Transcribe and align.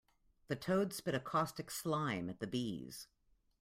The 0.47 0.55
toad 0.55 0.93
spit 0.93 1.13
a 1.13 1.19
caustic 1.19 1.69
slime 1.69 2.27
at 2.27 2.39
the 2.39 2.47
bees. 2.47 3.05